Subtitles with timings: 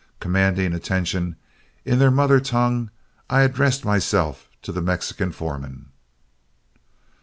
[0.19, 1.35] Commanding attention,
[1.85, 2.89] in their mother tongue
[3.29, 5.89] I addressed myself to the Mexican foreman.